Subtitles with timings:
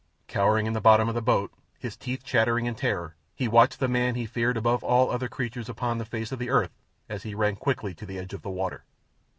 [0.27, 3.87] Cowering in the bottom of the boat, his teeth chattering in terror, he watched the
[3.87, 6.71] man he feared above all other creatures upon the face of the earth
[7.07, 8.83] as he ran quickly to the edge of the water.